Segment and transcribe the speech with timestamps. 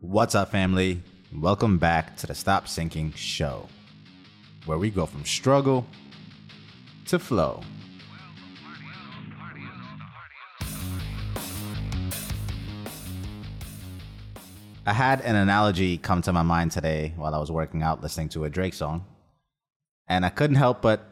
[0.00, 1.02] What's up, family?
[1.34, 3.66] Welcome back to the Stop Sinking Show,
[4.64, 5.88] where we go from struggle
[7.06, 7.64] to flow.
[14.86, 18.28] I had an analogy come to my mind today while I was working out listening
[18.30, 19.04] to a Drake song,
[20.06, 21.10] and I couldn't help but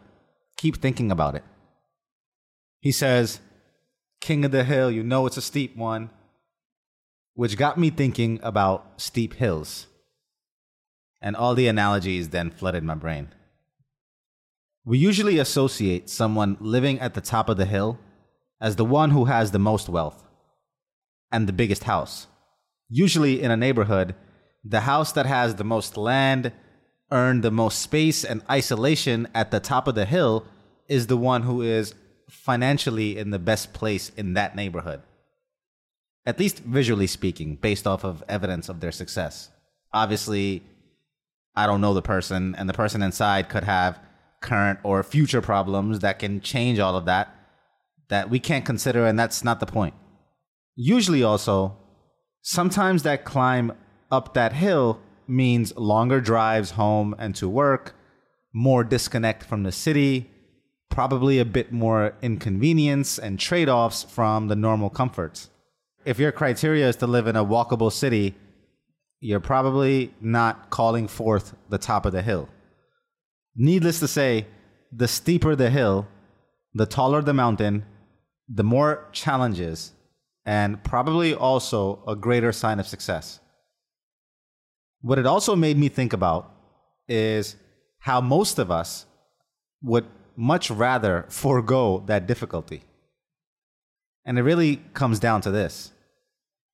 [0.57, 1.43] keep thinking about it.
[2.79, 3.41] He says,
[4.21, 6.11] King of the hill, you know it's a steep one
[7.37, 9.87] which got me thinking about steep hills.
[11.21, 13.29] And all the analogies then flooded my brain.
[14.85, 17.99] We usually associate someone living at the top of the hill
[18.61, 20.25] as the one who has the most wealth
[21.31, 22.27] and the biggest house.
[22.89, 24.15] Usually in a neighborhood,
[24.65, 26.53] the house that has the most land,
[27.11, 30.47] earned the most space and isolation at the top of the hill
[30.89, 31.95] is the one who is
[32.31, 35.03] financially in the best place in that neighborhood
[36.27, 39.51] at least visually speaking, based off of evidence of their success.
[39.93, 40.65] Obviously,
[41.55, 44.01] I don't know the person, and the person inside could have
[44.43, 47.33] current or future problems that can change all of that
[48.09, 49.95] that we can't consider, and that's not the point.
[50.75, 51.77] Usually, also,
[52.43, 53.73] sometimes that climb
[54.11, 57.97] up that hill means longer drives home and to work,
[58.53, 60.31] more disconnect from the city,
[60.91, 65.51] probably a bit more inconvenience and trade offs from the normal comforts
[66.07, 68.37] if your criteria is to live in a walkable city,
[69.19, 72.49] you're probably not calling forth the top of the hill.
[73.57, 74.47] Needless to say,
[74.93, 76.07] the steeper the hill,
[76.75, 77.85] the taller the mountain,
[78.49, 79.93] the more challenges,
[80.45, 83.41] and probably also a greater sign of success.
[85.01, 86.53] What it also made me think about
[87.09, 87.57] is
[87.99, 89.07] how most of us
[89.83, 92.85] would much rather forego that difficulty.
[94.25, 95.91] And it really comes down to this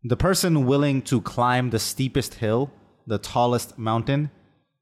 [0.05, 2.71] the person willing to climb the steepest hill,
[3.07, 4.31] the tallest mountain,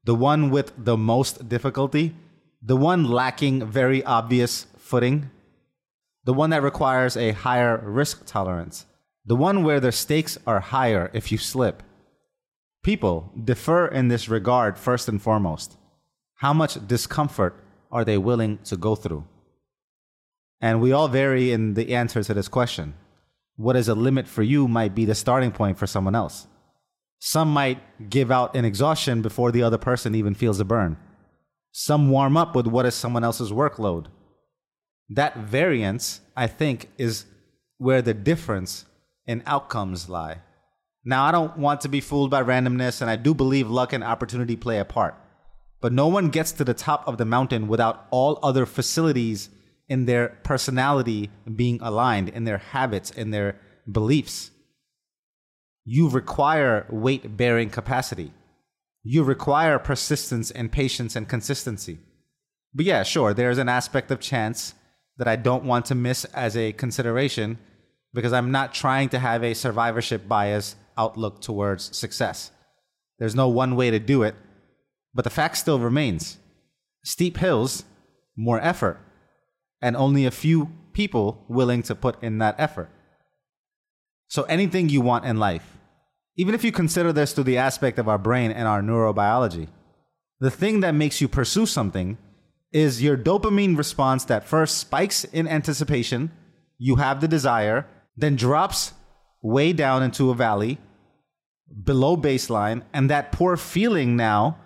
[0.03, 2.15] the one with the most difficulty,
[2.61, 5.29] the one lacking very obvious footing,
[6.23, 8.85] the one that requires a higher risk tolerance,
[9.25, 11.83] the one where the stakes are higher if you slip.
[12.83, 15.77] People differ in this regard first and foremost.
[16.35, 19.25] How much discomfort are they willing to go through?
[20.59, 22.95] And we all vary in the answer to this question
[23.61, 26.47] what is a limit for you might be the starting point for someone else.
[27.19, 30.97] Some might give out an exhaustion before the other person even feels a burn.
[31.71, 34.07] Some warm up with what is someone else's workload.
[35.09, 37.25] That variance, I think, is
[37.77, 38.85] where the difference
[39.27, 40.41] in outcomes lie.
[41.05, 44.03] Now, I don't want to be fooled by randomness, and I do believe luck and
[44.03, 45.15] opportunity play a part.
[45.79, 49.49] But no one gets to the top of the mountain without all other facilities
[49.91, 53.57] in their personality being aligned, in their habits, in their
[53.91, 54.49] beliefs.
[55.83, 58.31] You require weight bearing capacity.
[59.03, 61.99] You require persistence and patience and consistency.
[62.73, 64.75] But yeah, sure, there's an aspect of chance
[65.17, 67.57] that I don't want to miss as a consideration
[68.13, 72.51] because I'm not trying to have a survivorship bias outlook towards success.
[73.19, 74.35] There's no one way to do it,
[75.13, 76.37] but the fact still remains
[77.03, 77.83] steep hills,
[78.37, 79.01] more effort
[79.81, 82.89] and only a few people willing to put in that effort.
[84.27, 85.77] So, anything you want in life,
[86.37, 89.67] even if you consider this through the aspect of our brain and our neurobiology,
[90.39, 92.17] the thing that makes you pursue something
[92.71, 96.31] is your dopamine response that first spikes in anticipation,
[96.77, 98.93] you have the desire, then drops
[99.41, 100.77] way down into a valley
[101.83, 104.57] below baseline, and that poor feeling now,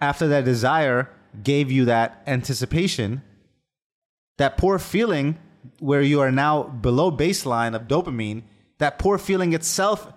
[0.00, 1.08] after that desire
[1.42, 3.22] gave you that anticipation,
[4.38, 5.38] that poor feeling
[5.78, 8.42] where you are now below baseline of dopamine,
[8.78, 10.12] that poor feeling itself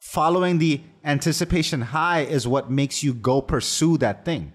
[0.00, 4.52] following the anticipation high is what makes you go pursue that thing.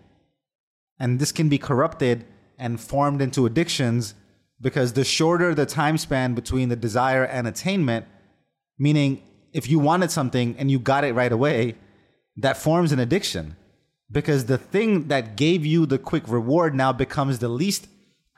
[0.99, 2.25] And this can be corrupted
[2.57, 4.13] and formed into addictions
[4.59, 8.05] because the shorter the time span between the desire and attainment,
[8.77, 9.23] meaning
[9.53, 11.75] if you wanted something and you got it right away,
[12.37, 13.55] that forms an addiction
[14.11, 17.87] because the thing that gave you the quick reward now becomes the least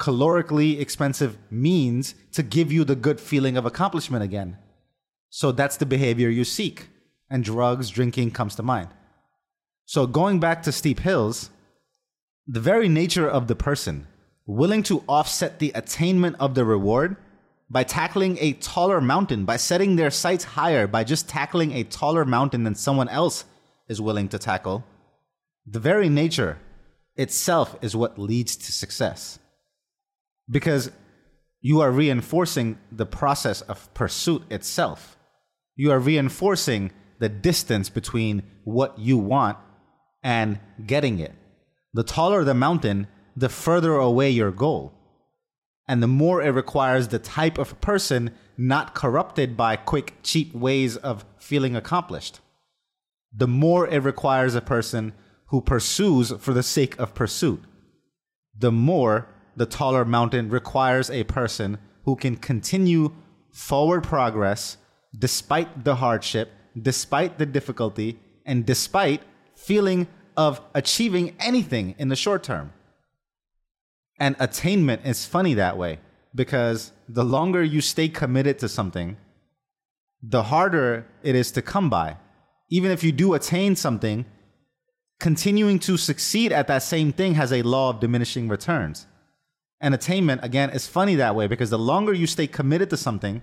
[0.04, 4.58] calorically expensive means to give you the good feeling of accomplishment again.
[5.30, 6.90] So that's the behavior you seek.
[7.30, 8.90] And drugs, drinking comes to mind.
[9.86, 11.50] So going back to steep hills,
[12.46, 14.08] the very nature of the person
[14.46, 17.16] willing to offset the attainment of the reward
[17.70, 22.26] by tackling a taller mountain, by setting their sights higher, by just tackling a taller
[22.26, 23.46] mountain than someone else
[23.88, 24.84] is willing to tackle,
[25.66, 26.58] the very nature
[27.16, 29.40] itself is what leads to success
[30.54, 30.92] because
[31.60, 35.18] you are reinforcing the process of pursuit itself.
[35.76, 39.58] You are reinforcing the distance between what you want
[40.22, 41.34] and getting it.
[41.94, 44.94] The taller the mountain, the further away your goal.
[45.88, 50.96] And the more it requires the type of person not corrupted by quick, cheap ways
[50.98, 52.40] of feeling accomplished.
[53.36, 55.14] The more it requires a person
[55.48, 57.64] who pursues for the sake of pursuit.
[58.58, 63.12] The more the taller mountain requires a person who can continue
[63.52, 64.78] forward progress
[65.18, 69.22] despite the hardship, despite the difficulty, and despite
[69.56, 72.74] feeling of achieving anything in the short term.
[74.20, 76.00] And attainment is funny that way
[76.36, 79.18] because the longer you stay committed to something,
[80.22, 82.18] the harder it is to come by.
[82.70, 84.26] Even if you do attain something,
[85.20, 89.06] continuing to succeed at that same thing has a law of diminishing returns.
[89.82, 93.42] And attainment, again, is funny that way because the longer you stay committed to something,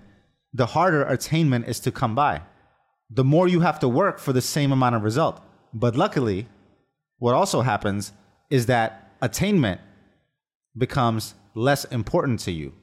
[0.53, 2.41] the harder attainment is to come by.
[3.09, 5.41] The more you have to work for the same amount of result.
[5.73, 6.47] But luckily,
[7.17, 8.11] what also happens
[8.49, 9.81] is that attainment
[10.77, 12.73] becomes less important to you.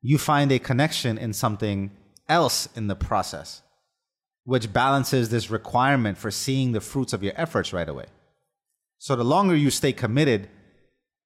[0.00, 1.90] You find a connection in something
[2.28, 3.62] else in the process,
[4.44, 8.06] which balances this requirement for seeing the fruits of your efforts right away.
[8.98, 10.48] So the longer you stay committed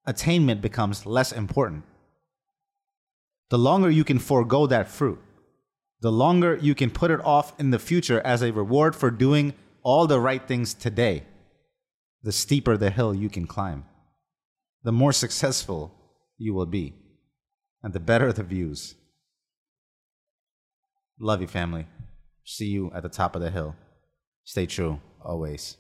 [0.07, 1.85] attainment becomes less important.
[3.51, 5.21] The longer you can forego that fruit,
[6.01, 9.55] the longer you can put it off in the future as a reward for doing
[9.83, 11.25] all the right things today,
[12.23, 13.85] the steeper the hill you can climb,
[14.83, 15.93] the more successful
[16.39, 16.95] you will be,
[17.83, 18.95] and the better the views.
[21.19, 21.87] Love you, family.
[22.45, 23.75] See you at the top of the hill.
[24.45, 25.77] Stay true, always.